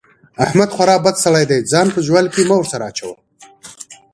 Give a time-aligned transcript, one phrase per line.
[0.43, 3.15] احمد خورا بد سړی دی؛ ځان په جوال کې مه ور سره اچوه.